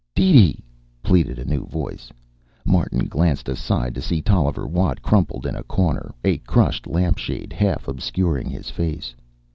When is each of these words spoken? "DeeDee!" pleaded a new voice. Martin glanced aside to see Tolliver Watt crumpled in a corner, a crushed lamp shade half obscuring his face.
"DeeDee!" 0.15 0.63
pleaded 1.03 1.37
a 1.37 1.45
new 1.45 1.63
voice. 1.67 2.11
Martin 2.65 3.05
glanced 3.05 3.47
aside 3.47 3.93
to 3.93 4.01
see 4.01 4.19
Tolliver 4.19 4.65
Watt 4.65 5.03
crumpled 5.03 5.45
in 5.45 5.55
a 5.55 5.61
corner, 5.61 6.11
a 6.23 6.39
crushed 6.39 6.87
lamp 6.87 7.19
shade 7.19 7.53
half 7.53 7.87
obscuring 7.87 8.49
his 8.49 8.71
face. 8.71 9.13